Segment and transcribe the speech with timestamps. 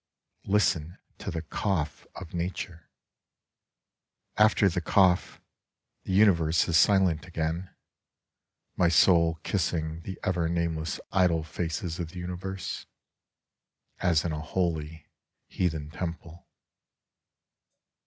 [0.47, 2.89] Listen to the cough of Nature!
[4.35, 5.39] After the cough,
[6.05, 7.69] the Universe is silent again,
[8.75, 12.87] my soul kissing the ever nameless idol faces of the Universe,
[13.99, 15.05] as in a holy
[15.45, 16.47] heathen temple.